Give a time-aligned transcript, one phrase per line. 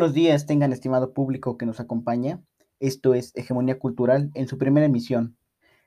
[0.00, 2.40] buenos días tengan estimado público que nos acompaña.
[2.78, 5.36] Esto es Hegemonía Cultural en su primera emisión.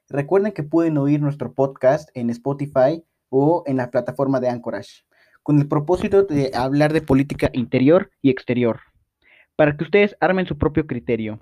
[0.07, 5.01] Recuerden que pueden oír nuestro podcast en Spotify o en la plataforma de Anchorage,
[5.41, 8.81] con el propósito de hablar de política interior y exterior,
[9.55, 11.41] para que ustedes armen su propio criterio.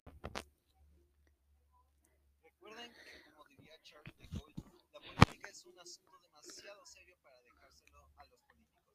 [2.41, 4.63] Recuerden que, como diría Charles de Gaulle,
[4.93, 8.87] la política es un asunto demasiado serio para dejárselo a los políticos.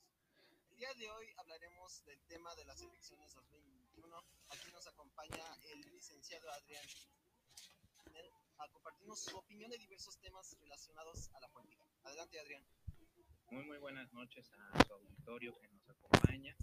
[0.71, 4.17] El día de hoy hablaremos del tema de las elecciones 2021.
[4.51, 5.85] Aquí nos acompaña el
[6.37, 6.85] licenciado Adrián
[8.59, 11.85] a compartirnos su opinión de diversos temas relacionados a la política.
[12.05, 12.65] Adelante, Adrián.
[13.51, 16.55] Muy, muy buenas noches a su auditorio que nos acompaña.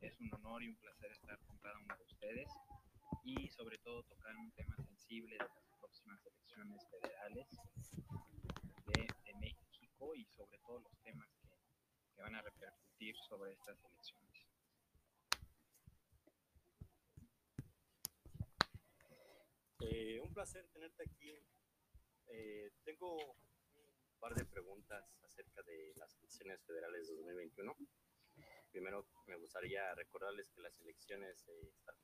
[0.00, 2.48] Es un honor y un placer estar con cada uno de ustedes
[3.24, 7.48] y sobre todo tocar un tema sensible de las próximas elecciones federales
[8.86, 11.48] de, de México y sobre todo los temas que,
[12.16, 14.49] que van a repercutir sobre estas elecciones.
[19.92, 21.34] Eh, un placer tenerte aquí.
[22.28, 27.76] Eh, tengo un par de preguntas acerca de las elecciones federales de 2021.
[28.70, 31.52] Primero, me gustaría recordarles que las elecciones se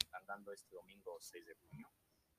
[0.00, 1.88] están dando este domingo 6 de junio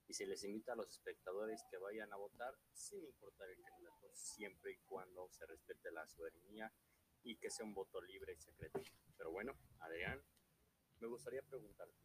[0.05, 4.09] y se les invita a los espectadores que vayan a votar sin importar el candidato,
[4.13, 6.73] siempre y cuando se respete la soberanía
[7.23, 8.81] y que sea un voto libre y secreto.
[9.17, 10.21] Pero bueno, Adrián,
[10.99, 11.95] me gustaría preguntarte,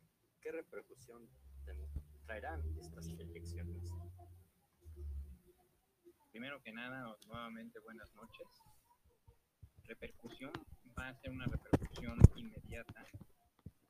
[0.40, 1.28] ¿qué repercusión
[1.64, 2.01] ten-
[2.32, 3.92] traerán estas elecciones?
[6.30, 8.48] Primero que nada, nuevamente buenas noches.
[9.84, 10.50] Repercusión
[10.98, 13.04] va a ser una repercusión inmediata.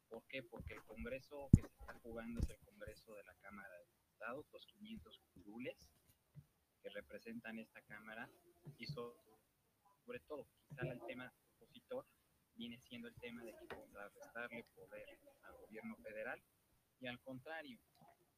[0.08, 0.42] ¿Por qué?
[0.42, 4.44] Porque el Congreso que se está jugando es el Congreso de la Cámara de Diputados,
[4.52, 5.88] los 500 curules
[6.82, 8.28] que representan esta Cámara
[8.76, 9.22] y so-
[10.04, 12.04] sobre todo, quizá el tema opositor
[12.56, 16.42] viene siendo el tema de contrarrestarle poder al gobierno federal
[17.00, 17.78] y al contrario,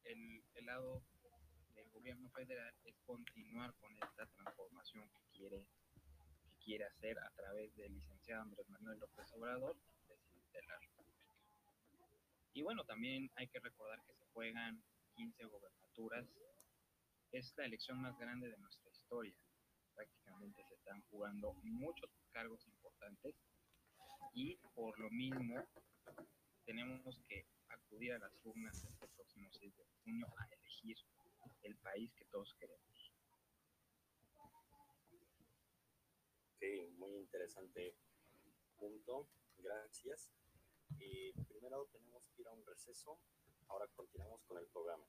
[0.05, 1.03] el, el lado
[1.75, 5.67] del gobierno federal es continuar con esta transformación que quiere,
[6.45, 9.77] que quiere hacer a través del licenciado Andrés Manuel López Obrador,
[10.07, 11.35] presidente de la República.
[12.53, 14.83] Y bueno, también hay que recordar que se juegan
[15.17, 16.27] 15 gobernaturas.
[17.33, 19.35] Es la elección más grande de nuestra historia.
[19.95, 23.35] Prácticamente se están jugando muchos cargos importantes
[24.35, 25.65] y por lo mismo
[26.65, 30.97] tenemos que acudir a las urnas este próximo 6 de junio a elegir
[31.63, 33.13] el país que todos queremos.
[36.57, 36.63] Ok,
[36.99, 37.95] muy interesante
[38.79, 40.31] punto, gracias.
[40.99, 43.19] Y primero tenemos que ir a un receso,
[43.69, 45.05] ahora continuamos con el programa.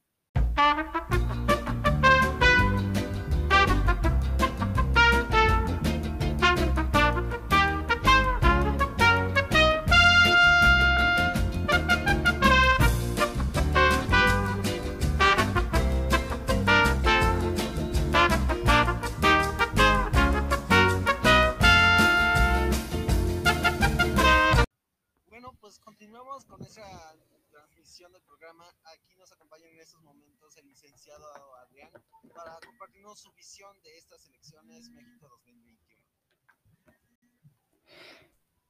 [32.56, 36.02] Para compartirnos su visión de estas elecciones México 2021.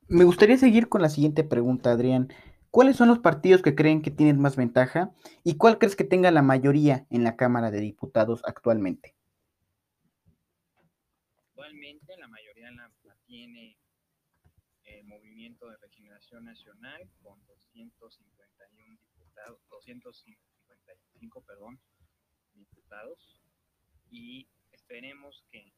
[0.08, 2.34] Me gustaría seguir con la siguiente pregunta, Adrián.
[2.72, 5.14] ¿Cuáles son los partidos que creen que tienen más ventaja
[5.44, 9.16] y cuál crees que tenga la mayoría en la Cámara de Diputados actualmente?
[11.38, 13.78] Actualmente la mayoría la, la tiene
[14.86, 21.80] el Movimiento de Regeneración Nacional con 251 diputados, 255, perdón,
[22.56, 23.45] diputados
[24.16, 25.74] y esperemos que,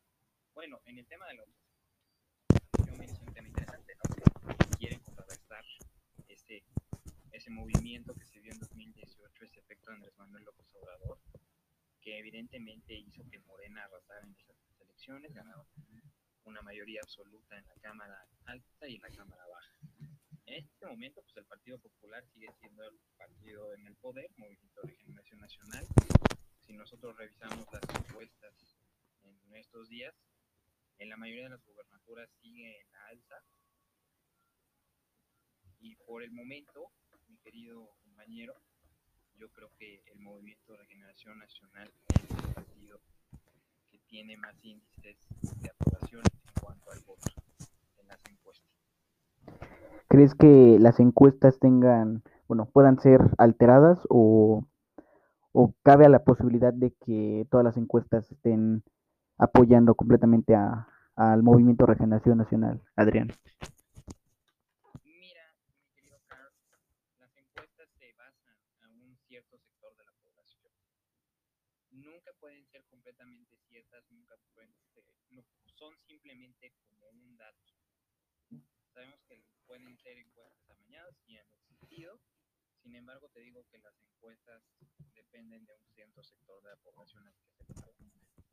[0.53, 4.77] bueno, en el tema de la oposición es un tema interesante, ¿no?
[4.77, 5.65] Quieren contrarrestar
[6.27, 6.63] ese,
[7.31, 11.19] ese movimiento que se dio en 2018, ese efecto de Andrés Manuel López Obrador,
[11.99, 15.65] que evidentemente hizo que Morena arrasara en esas elecciones, ganaron
[16.43, 19.77] una mayoría absoluta en la Cámara Alta y en la Cámara Baja.
[20.45, 24.81] En este momento, pues el Partido Popular sigue siendo el partido en el poder, Movimiento
[24.81, 25.87] de Regeneración Nacional.
[26.67, 28.53] Si nosotros revisamos las encuestas
[29.23, 30.13] en estos días,
[30.99, 33.35] en la mayoría de las gubernaturas sigue en la alza.
[35.79, 36.91] Y por el momento,
[37.29, 38.53] mi querido compañero,
[39.37, 42.99] yo creo que el Movimiento de Regeneración Nacional es el partido
[43.89, 45.15] que tiene más índices
[45.61, 47.31] de aprobación en cuanto al voto
[47.97, 48.69] en las encuestas.
[50.09, 54.67] ¿Crees que las encuestas tengan, bueno, puedan ser alteradas o,
[55.59, 58.83] o cabe a la posibilidad de que todas las encuestas estén
[59.39, 63.29] apoyando completamente a, al Movimiento Regeneración Nacional, Adrián?
[65.03, 66.53] Mira, mi querido Carl,
[67.17, 68.13] las encuestas se
[69.27, 70.73] cierto sector de la población.
[71.89, 75.43] Nunca pueden ser completamente ciertas, nunca pueden ser, no,
[75.73, 77.73] son simplemente como un dato.
[78.93, 82.19] Sabemos que pueden ser encuestas amañadas y han existido,
[82.87, 84.63] sin embargo te digo que las encuestas
[85.13, 87.21] dependen de un cierto sector de la población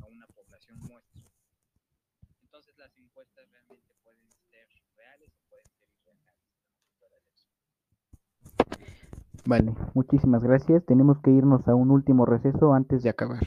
[0.01, 1.23] a una población muestra.
[2.43, 4.67] Entonces las encuestas realmente pueden ser
[4.97, 7.49] reales o pueden ser irreales.
[9.47, 10.85] Vale, muchísimas gracias.
[10.85, 13.47] Tenemos que irnos a un último receso antes de acabar.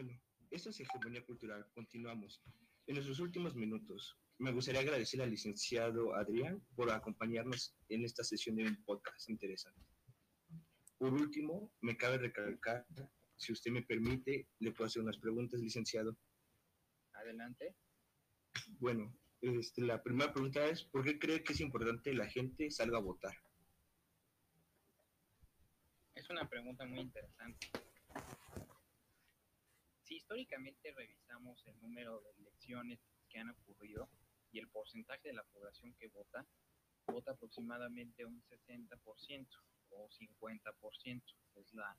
[0.00, 0.16] Bueno,
[0.52, 1.66] esto es Hegemonía Cultural.
[1.74, 2.40] Continuamos.
[2.86, 8.54] En nuestros últimos minutos, me gustaría agradecer al licenciado Adrián por acompañarnos en esta sesión
[8.54, 9.84] de un podcast interesante.
[10.98, 12.86] Por último, me cabe recalcar,
[13.34, 16.16] si usted me permite, le puedo hacer unas preguntas, licenciado.
[17.14, 17.74] Adelante.
[18.78, 22.70] Bueno, este, la primera pregunta es, ¿por qué cree que es importante que la gente
[22.70, 23.34] salga a votar?
[26.14, 27.87] Es una pregunta muy interesante.
[30.38, 34.08] Históricamente revisamos el número de elecciones que han ocurrido
[34.52, 36.46] y el porcentaje de la población que vota,
[37.08, 39.48] vota aproximadamente un 60%
[39.88, 41.22] o 50%.
[41.56, 41.98] Es la,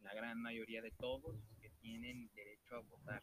[0.00, 3.22] la gran mayoría de todos que tienen derecho a votar.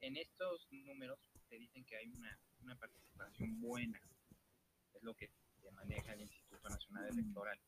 [0.00, 1.18] En estos números
[1.48, 3.98] te dicen que hay una, una participación buena,
[4.92, 5.30] es lo que
[5.62, 7.58] se maneja el Instituto Nacional Electoral.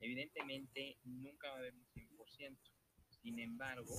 [0.00, 2.73] Evidentemente nunca va a haber un 100%,
[3.24, 3.96] sin embargo,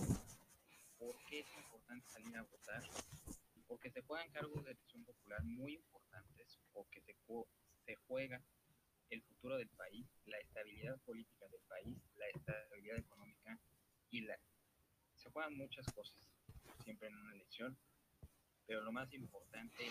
[0.99, 2.83] ¿por qué es importante salir a votar?
[3.67, 7.15] Porque se juegan cargos de elección popular muy importantes, porque se,
[7.85, 8.39] se juega
[9.09, 13.59] el futuro del país, la estabilidad política del país, la estabilidad económica
[14.11, 14.37] y la...
[15.15, 16.29] Se juegan muchas cosas
[16.83, 17.75] siempre en una elección,
[18.67, 19.87] pero lo más importante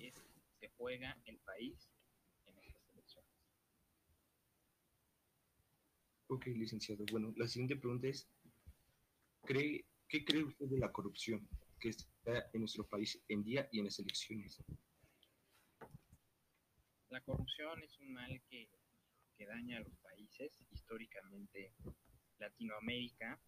[0.00, 0.14] es
[0.58, 1.90] se juega el país
[2.46, 3.30] en estas elecciones.
[6.28, 7.04] Ok, licenciado.
[7.10, 8.26] Bueno, la siguiente pregunta es,
[9.50, 11.48] ¿Cree, ¿Qué cree usted de la corrupción
[11.80, 14.62] que está en nuestro país en día y en las elecciones?
[17.08, 18.68] La corrupción es un mal que,
[19.44, 20.52] daña a los países.
[20.70, 21.72] Históricamente,
[22.38, 23.40] Latinoamérica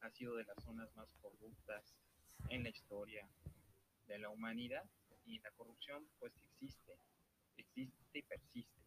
[0.00, 1.94] ha sido de las zonas más corruptas
[2.48, 3.30] en la historia
[4.08, 4.90] de la humanidad
[5.24, 6.98] y la corrupción pues existe,
[7.56, 8.82] existe y persiste.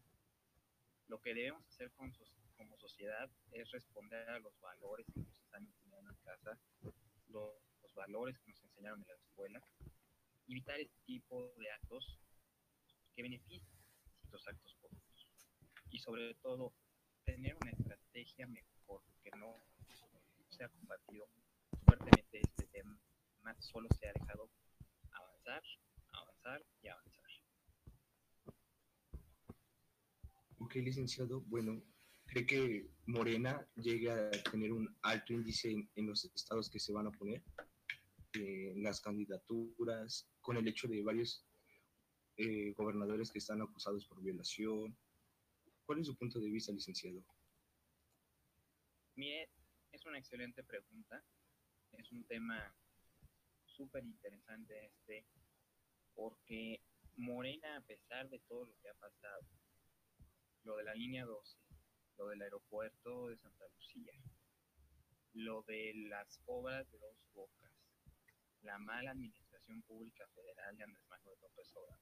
[1.08, 2.12] Lo que debemos hacer como
[2.78, 6.58] sociedad es responder a los valores que nos están enseñando en casa,
[7.30, 9.64] los, los valores que nos enseñaron en la escuela,
[10.48, 12.20] evitar este tipo de actos
[13.16, 13.64] que beneficien
[14.24, 15.28] estos actos corruptos
[15.90, 16.74] y sobre todo
[17.24, 19.56] tener una estrategia mejor que no
[20.50, 21.30] se ha combatido
[21.86, 23.00] fuertemente este tema,
[23.60, 24.50] solo se ha dejado
[25.12, 25.64] avanzar,
[26.12, 27.32] avanzar y avanzar.
[30.60, 31.42] Ok, licenciado.
[31.42, 31.82] Bueno,
[32.32, 37.08] ¿Cree que Morena llegue a tener un alto índice en, los estados que se van
[37.08, 37.44] a poner?
[38.34, 41.46] Eh, las candidaturas, con el hecho de varios
[42.38, 44.98] eh, gobernadores que están acusados por violación.
[45.86, 47.24] ¿Cuál es su punto de vista, licenciado?
[49.16, 49.50] Mire,
[49.92, 51.24] es una excelente pregunta.
[51.92, 52.74] Es un tema
[53.66, 55.26] súper interesante este,
[56.16, 56.82] porque
[57.18, 59.46] Morena, a pesar de todo lo que ha pasado,
[60.64, 61.58] lo de la línea 12,
[62.18, 64.14] lo del aeropuerto de Santa Lucía,
[65.34, 67.71] lo de las obras de dos bocas,
[68.64, 72.00] la mala administración pública federal de Andrés Manuel López Obrador,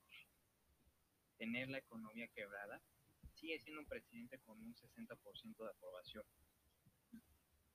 [1.38, 2.82] tener la economía quebrada,
[3.34, 6.25] sigue siendo un presidente con un 60% de aprobación.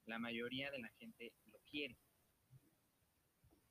[0.07, 1.97] La mayoría de la gente lo quiere.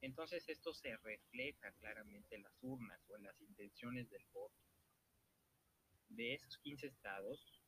[0.02, 4.60] Entonces esto se refleja claramente en las urnas o en las intenciones del voto.
[6.10, 7.62] De esos 15 estados,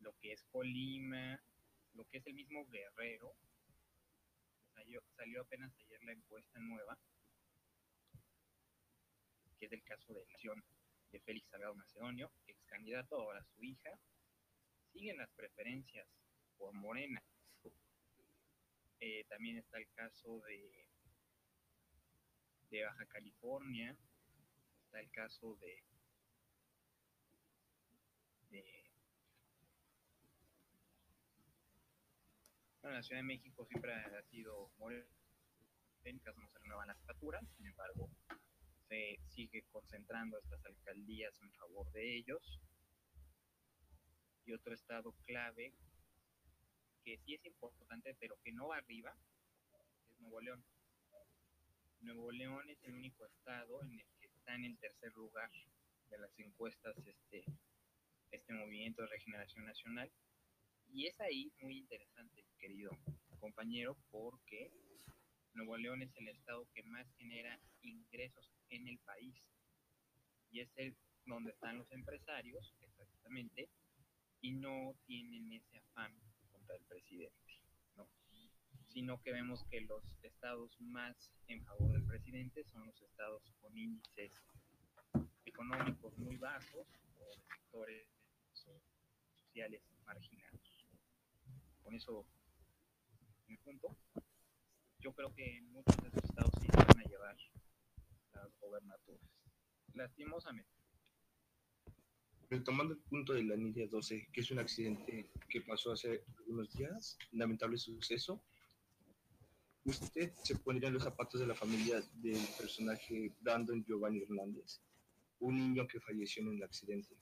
[0.00, 1.40] lo que es Colima,
[1.94, 3.34] lo que es el mismo Guerrero.
[4.80, 6.98] Salió, apenas ayer la encuesta nueva,
[9.58, 10.64] que es el caso de Nación
[11.12, 13.90] de Félix Salgado Macedonio, ex candidato ahora su hija.
[14.90, 16.08] Siguen las preferencias
[16.56, 17.22] por Morena.
[19.00, 20.88] Eh, también está el caso de,
[22.70, 23.94] de Baja California,
[24.86, 25.84] está el caso de
[32.82, 37.66] Bueno, la Ciudad de México siempre ha sido morenica, no se renuevan las facturas, sin
[37.66, 38.08] embargo,
[38.88, 42.58] se sigue concentrando estas alcaldías en favor de ellos.
[44.46, 45.74] Y otro estado clave
[47.04, 49.14] que sí es importante, pero que no va arriba,
[50.08, 50.64] es Nuevo León.
[52.00, 55.50] Nuevo León es el único estado en el que está en el tercer lugar
[56.08, 57.44] de las encuestas este,
[58.30, 60.10] este movimiento de regeneración nacional.
[60.88, 62.90] Y es ahí muy interesante, querido
[63.40, 64.70] compañero, porque
[65.54, 69.34] Nuevo León es el estado que más genera ingresos en el país.
[70.50, 73.68] Y es el donde están los empresarios, exactamente,
[74.40, 76.12] y no tienen ese afán
[76.50, 77.62] contra el presidente,
[77.96, 78.08] ¿no?
[78.88, 83.76] Sino que vemos que los estados más en favor del presidente son los estados con
[83.76, 84.32] índices
[85.44, 86.86] económicos muy bajos
[87.18, 88.08] o sectores
[88.52, 90.86] sociales marginados.
[91.82, 92.26] Con eso,
[93.50, 93.96] mi punto,
[95.00, 97.36] yo creo que muchos de esos estados sí van a llevar
[98.34, 99.20] las gobernaturas.
[99.94, 100.70] Lastimosamente.
[102.48, 106.72] Retomando el punto de la Nidia 12, que es un accidente que pasó hace algunos
[106.72, 108.40] días, lamentable suceso,
[109.84, 114.80] ¿usted se pondría en los zapatos de la familia del personaje Brandon Giovanni Hernández,
[115.40, 117.16] un niño que falleció en el accidente?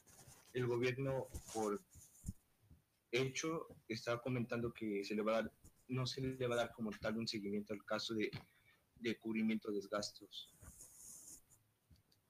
[0.53, 1.81] El gobierno, por
[3.13, 5.53] hecho, estaba comentando que se le va a dar,
[5.88, 8.30] no se le va a dar como tal un seguimiento al caso de,
[8.97, 10.52] de cubrimiento de gastos.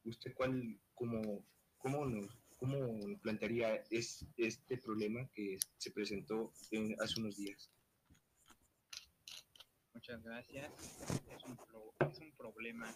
[0.04, 1.44] ¿Usted cuál, como,
[1.76, 7.70] cómo, nos, cómo plantearía es, este problema que se presentó en, hace unos días?
[9.92, 10.72] Muchas gracias.
[11.28, 11.58] Es un,
[12.10, 12.94] es un problema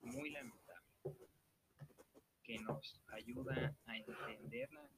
[0.00, 0.86] muy lamentable
[2.42, 4.88] que nos ayuda a entender la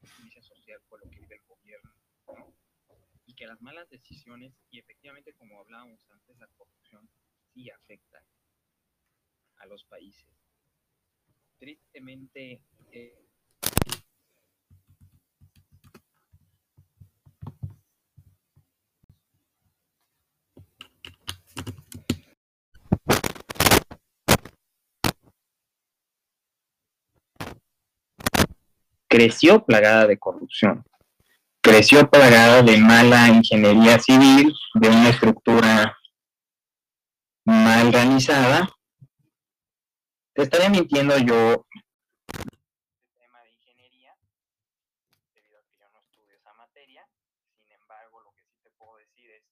[0.00, 1.90] justicia social por lo que vive el gobierno
[2.26, 2.63] ¿no?
[3.34, 7.08] Que las malas decisiones y efectivamente como hablábamos antes la corrupción
[7.52, 8.24] sí afecta
[9.56, 10.26] a los países.
[11.58, 12.62] Tristemente
[12.92, 13.24] eh,
[29.08, 30.84] creció plagada de corrupción,
[31.64, 35.96] creció plagada de mala ingeniería civil, de una estructura
[37.46, 38.68] mal organizada.
[40.34, 41.64] Te estaría mintiendo yo.
[42.28, 44.14] Este tema de ingeniería,
[45.32, 47.08] debido a que yo no estudio esa materia,
[47.56, 49.42] sin embargo, lo que sí te puedo decir es,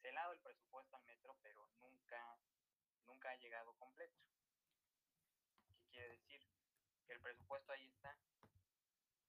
[0.00, 2.38] se le ha dado el presupuesto al metro, pero nunca,
[3.04, 4.16] nunca ha llegado completo.
[5.76, 6.40] ¿Qué quiere decir?
[7.06, 8.16] Que el presupuesto ahí está,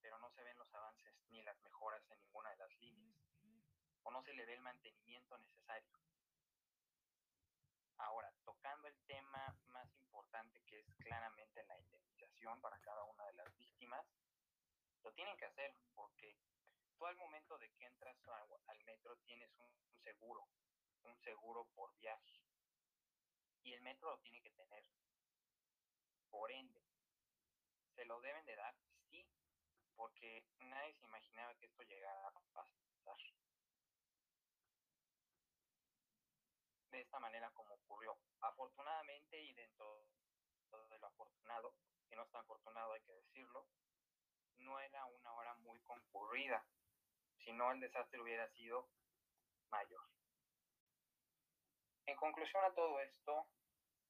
[0.00, 3.16] pero no se ven los avances ni las mejoras en ninguna de las líneas,
[4.04, 5.98] o no se le ve el mantenimiento necesario.
[7.98, 13.32] Ahora, tocando el tema más importante que es claramente la indemnización para cada una de
[13.32, 14.06] las víctimas,
[15.02, 16.36] lo tienen que hacer porque
[16.96, 18.16] tú al momento de que entras
[18.66, 19.72] al metro tienes un,
[20.04, 20.46] seguro,
[21.02, 22.40] un seguro por viaje,
[23.64, 24.84] y el metro lo tiene que tener.
[26.30, 26.80] Por ende,
[27.96, 28.74] se lo deben de dar,
[30.02, 32.66] porque nadie se imaginaba que esto llegara a pasar.
[36.90, 38.18] De esta manera como ocurrió.
[38.40, 40.08] Afortunadamente y dentro
[40.90, 41.72] de lo afortunado,
[42.08, 43.64] que no es tan afortunado hay que decirlo,
[44.58, 46.66] no era una hora muy concurrida,
[47.38, 48.88] si no el desastre hubiera sido
[49.70, 50.02] mayor.
[52.06, 53.46] En conclusión a todo esto,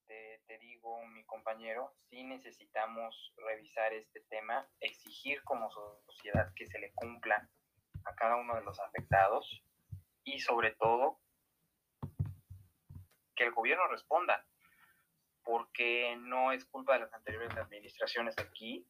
[0.07, 6.93] te, digo, mi compañero, sí necesitamos revisar este tema, exigir como sociedad que se le
[6.95, 7.49] cumpla
[8.05, 9.63] a cada uno de los afectados
[10.25, 11.21] y sobre todo
[13.35, 14.47] que el gobierno responda,
[15.43, 18.87] porque no es culpa de las anteriores administraciones aquí,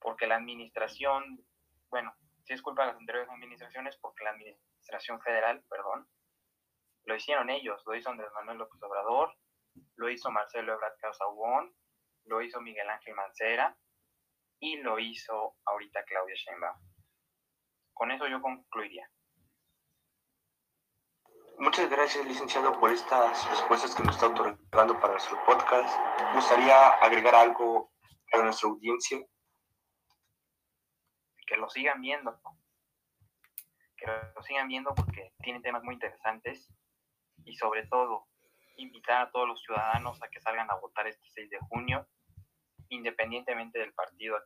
[0.00, 1.44] porque la administración,
[1.90, 6.08] bueno, sí es culpa de las anteriores administraciones, porque la administración federal, perdón,
[7.08, 9.34] lo hicieron ellos, lo hizo Andrés Manuel López Obrador,
[9.96, 11.74] lo hizo Marcelo Ebrard Casaubon,
[12.26, 13.74] lo hizo Miguel Ángel Mancera
[14.60, 16.76] y lo hizo ahorita Claudia Sheinbaum.
[17.94, 19.10] Con eso yo concluiría.
[21.58, 25.98] Muchas gracias, licenciado, por estas respuestas que nos está otorgando para nuestro podcast.
[26.20, 27.90] ¿Me gustaría agregar algo
[28.32, 29.18] a nuestra audiencia?
[31.46, 32.38] que lo sigan viendo,
[33.96, 36.70] que lo sigan viendo porque tienen temas muy interesantes
[37.48, 38.26] y sobre todo
[38.76, 42.06] invitar a todos los ciudadanos a que salgan a votar este 6 de junio,
[42.90, 44.38] independientemente del partido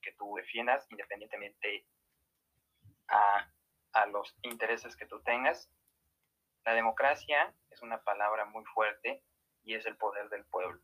[0.00, 1.84] que tú defiendas, independientemente
[3.08, 3.50] a,
[3.92, 5.70] a los intereses que tú tengas.
[6.64, 9.22] La democracia es una palabra muy fuerte
[9.64, 10.80] y es el poder del pueblo.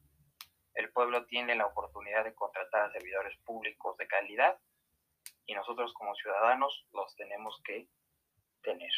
[0.74, 4.58] El pueblo tiene la oportunidad de contratar a servidores públicos de calidad
[5.46, 7.88] y nosotros como ciudadanos los tenemos que
[8.62, 8.90] tener.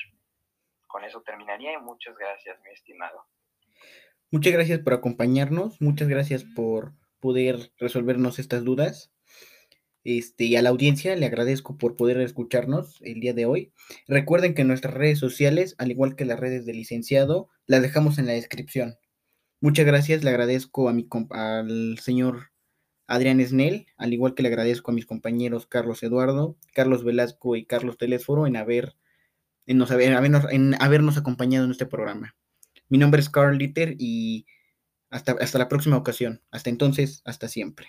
[0.86, 3.26] Con eso terminaría y muchas gracias, mi estimado.
[4.30, 9.12] Muchas gracias por acompañarnos, muchas gracias por poder resolvernos estas dudas.
[10.04, 13.72] Este, y a la audiencia le agradezco por poder escucharnos el día de hoy.
[14.06, 18.26] Recuerden que nuestras redes sociales, al igual que las redes del licenciado, las dejamos en
[18.26, 18.98] la descripción.
[19.60, 22.52] Muchas gracias, le agradezco a mi al señor
[23.08, 27.64] Adrián Snell, al igual que le agradezco a mis compañeros Carlos Eduardo, Carlos Velasco y
[27.64, 28.94] Carlos Telésforo en haber
[29.66, 32.34] en, habernos, en habernos acompañado en este programa.
[32.88, 34.46] Mi nombre es Carl Litter y
[35.10, 36.42] hasta, hasta la próxima ocasión.
[36.50, 37.88] Hasta entonces, hasta siempre.